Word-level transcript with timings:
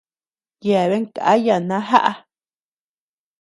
Yeabean 0.67 1.05
káya 1.15 1.55
najaá. 1.69 2.11